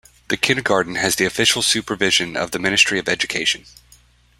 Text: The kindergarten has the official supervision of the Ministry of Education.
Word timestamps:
The 0.29 0.37
kindergarten 0.37 0.95
has 0.95 1.15
the 1.15 1.25
official 1.25 1.61
supervision 1.61 2.35
of 2.35 2.49
the 2.49 2.57
Ministry 2.57 2.97
of 2.97 3.07
Education. 3.07 3.65